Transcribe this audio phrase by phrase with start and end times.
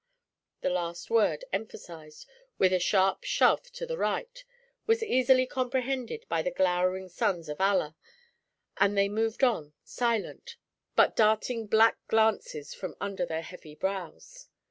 [0.61, 2.25] The last word, emphasized
[2.57, 4.43] with a sharp shove to the right,
[4.87, 7.95] was easily comprehended by the glowering sons of Allah,
[8.77, 10.55] and they moved on, silent,
[10.95, 14.47] but darting black glances from under their heavy brows.